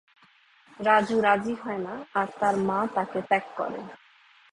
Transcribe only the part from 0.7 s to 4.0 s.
রাজু রাজী হয়না আর তার মা তাকে ত্যাগ করে।